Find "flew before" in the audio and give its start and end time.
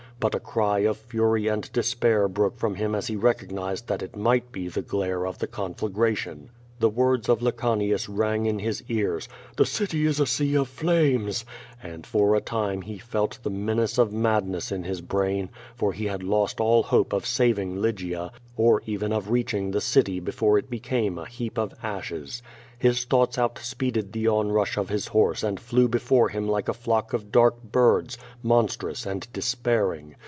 25.59-26.29